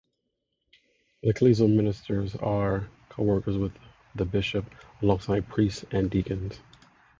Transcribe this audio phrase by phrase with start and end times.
[1.21, 3.73] Lay ecclesial ministers are coworkers with
[4.15, 4.65] the bishop
[5.03, 6.59] alongside priests and deacons.